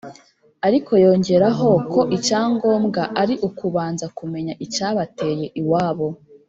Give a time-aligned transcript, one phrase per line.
[0.67, 6.07] ariko yongeraho ko icyangombwa ari ukubanza kumenya icyabateye iwabo